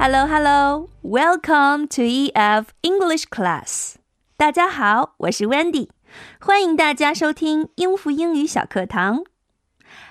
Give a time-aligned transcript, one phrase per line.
[0.00, 0.90] Hello, hello.
[1.02, 3.96] Welcome to EF English class.
[4.36, 5.88] 大家好，我是 Wendy，
[6.38, 9.24] 欢迎大家收听英孚英语小课堂。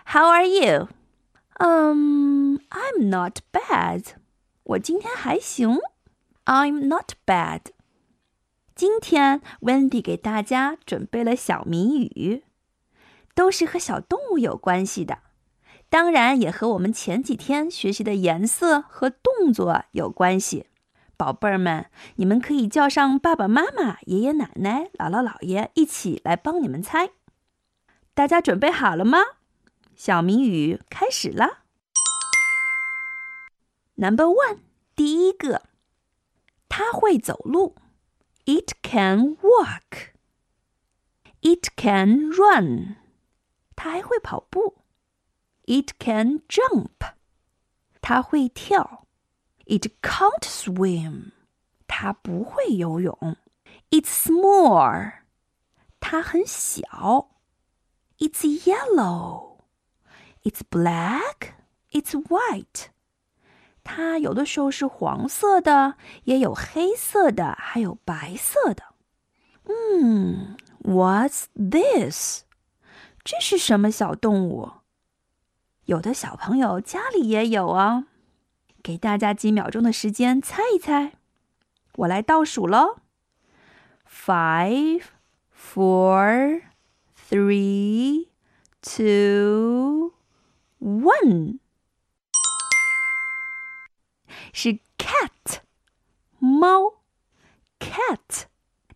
[0.08, 0.90] How are you?
[1.60, 4.04] Um, I'm not bad.
[4.64, 5.80] 我今天还行。
[6.44, 7.62] I'm not bad.
[8.76, 12.44] 今天 Wendy 给大家准备了小谜语，
[13.34, 15.20] 都是和小动物有关系的。
[15.90, 20.68] 当然，也和我们前几天学习的颜色和动作有关系。
[21.16, 27.12] 宝贝儿们，你们可以叫上爸爸妈妈、爷爷奶奶、姥姥姥爷一起来帮你们猜。
[28.14, 29.20] 大家准备好了吗？
[29.96, 31.64] 小谜语开始了。
[33.96, 34.60] Number one，
[34.96, 35.64] 第一个，
[36.70, 37.76] 它会走路。
[38.46, 40.12] It can walk.
[41.42, 42.98] It can run.
[43.76, 44.76] 它还会跑步。
[45.67, 47.15] It can jump.
[48.01, 49.07] 它会跳。
[49.65, 51.33] It can't swim.
[51.87, 53.37] 它不会游泳。
[53.91, 55.13] It's small.
[56.01, 57.29] 它很小。
[58.19, 59.59] It's yellow.
[60.43, 61.55] It's black.
[61.91, 62.87] It's white.
[63.85, 68.95] 它有的时候是黄色的，也有黑色的，还有白色的。
[69.65, 72.43] 嗯，What's this？
[73.23, 74.73] 这是什么小动物？
[75.88, 78.08] 有的小朋友家里也有啊，
[78.84, 81.14] 给大家几秒钟的时间猜一猜。
[81.96, 83.00] 我来倒数喽
[84.06, 85.04] ：five,
[85.56, 86.64] four,
[87.30, 88.28] three,
[88.82, 90.14] two,
[90.82, 91.60] one。
[94.52, 95.62] 是 cat，
[96.40, 96.96] 猫
[97.80, 98.48] ，cat，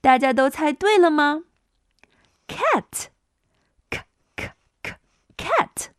[0.01, 1.45] 大家都猜对了吗
[2.49, 3.07] ？cat
[3.89, 4.03] k
[4.35, 4.51] k
[5.37, 5.91] cat。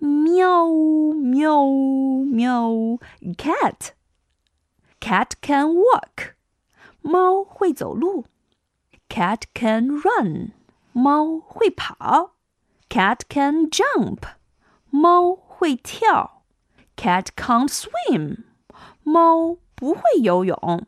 [0.00, 0.66] 喵
[1.14, 1.66] 喵
[2.24, 2.70] 喵
[3.36, 3.90] ，cat。
[4.98, 6.32] Cat can walk，
[7.02, 8.26] 猫会走路。
[9.08, 10.52] Cat can run，
[10.92, 12.32] 猫会跑。
[12.88, 14.18] Cat can jump，
[14.90, 16.42] 猫会跳。
[16.96, 18.44] Cat can't swim，
[19.02, 20.86] 猫不会游泳。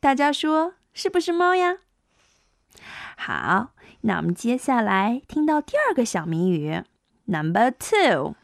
[0.00, 1.78] 大家说是不是猫呀？
[3.16, 3.72] 好，
[4.02, 6.82] 那我们接下来听到第二个小谜语。
[7.29, 8.35] Number two,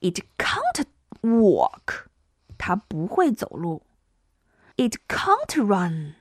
[0.00, 0.86] it can't
[1.22, 2.08] walk.
[2.56, 3.82] 它不会走路。
[4.76, 6.14] It can't run.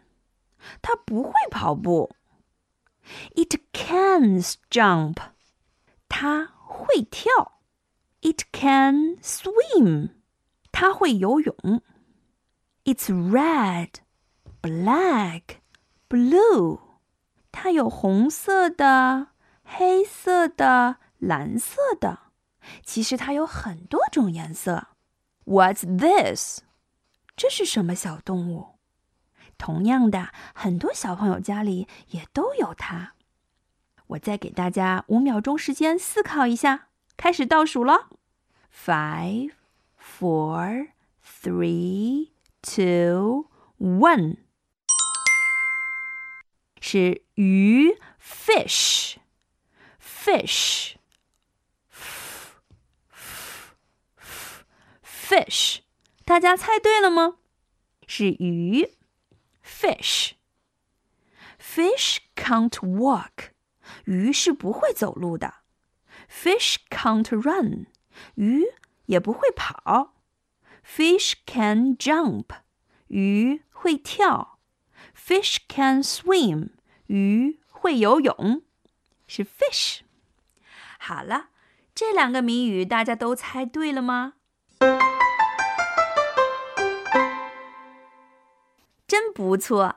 [0.82, 2.12] 它不会跑步。
[3.36, 5.18] It can jump.
[6.10, 7.62] 它会跳。
[8.22, 10.10] It can swim.
[10.72, 11.82] 它会游泳。
[12.84, 14.00] It's red,
[14.62, 15.60] black,
[16.10, 16.80] blue.
[17.52, 19.30] 它有红色的。
[19.65, 22.19] 黑色的、蓝色的，
[22.85, 24.89] 其实它有很多种颜色。
[25.45, 26.61] What's this？
[27.37, 28.79] 这是什么小动物？
[29.59, 33.15] 同样的，很多小朋友家里也都有它。
[34.09, 38.11] 我再给大家五秒钟时间思考一下，开始倒数了
[38.73, 39.53] ：five,
[39.99, 40.89] four,
[41.25, 42.31] three,
[42.61, 43.47] two,
[43.79, 44.37] one。
[46.81, 49.17] 是鱼，fish。
[50.22, 50.96] fish,
[55.04, 55.80] fish，
[56.26, 57.38] 大家猜对了吗？
[58.08, 58.96] 是鱼，
[59.64, 63.52] fish。Fish can't walk，
[64.06, 65.56] 鱼是不会走路的。
[66.30, 67.88] Fish can't run，
[68.36, 68.66] 鱼
[69.06, 70.16] 也不会跑。
[70.84, 72.46] Fish can jump，
[73.08, 74.60] 鱼会跳。
[75.16, 76.70] Fish can swim，
[77.08, 78.64] 鱼会游泳，
[79.28, 80.00] 是 fish。
[81.05, 81.49] 好了，
[81.97, 84.35] 这两个谜语大家都猜对了吗？
[89.09, 89.97] 真不错，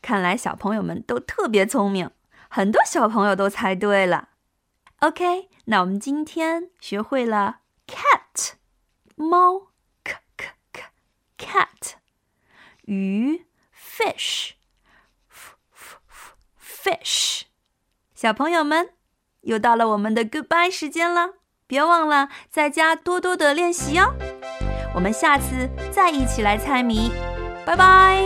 [0.00, 2.10] 看来小朋友们都特别聪明，
[2.48, 4.30] 很多小朋友都猜对了。
[5.00, 8.54] OK，那我们今天学会了 cat
[9.16, 9.68] 猫
[10.02, 10.82] ，k k k
[11.36, 11.92] cat
[12.86, 13.44] 鱼
[13.76, 14.52] fish
[16.58, 17.42] fish
[18.14, 18.94] 小朋友们。
[19.41, 21.29] 又到了我们的 goodbye 时间了，
[21.67, 24.13] 别忘了在家多多的练习哦。
[24.95, 27.11] 我们下次再一起来猜谜，
[27.65, 28.23] 拜拜。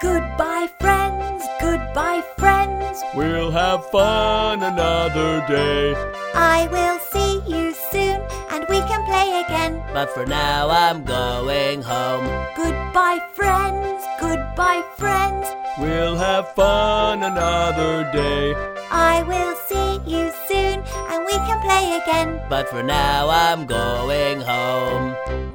[0.00, 3.00] Goodbye friends, goodbye friends.
[3.14, 5.96] We'll have fun another day.
[6.34, 8.20] I will see you soon
[8.50, 9.82] and we can play again.
[9.94, 12.26] But for now I'm going home.
[12.56, 15.48] Goodbye friends, goodbye friends.
[15.78, 18.54] We'll have fun another day.
[18.91, 22.41] I will see you soon and we can play again.
[22.49, 25.50] But for now I'm going home.